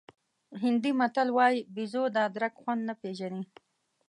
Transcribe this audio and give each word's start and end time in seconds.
هندي 0.63 0.91
متل 0.99 1.27
وایي 1.37 1.59
بېزو 1.75 2.03
د 2.13 2.17
ادرک 2.27 2.53
خوند 2.61 2.81
نه 2.89 2.93
پېژني. 3.01 3.43